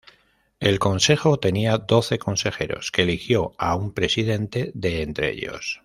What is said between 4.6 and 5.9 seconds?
de entre ellos.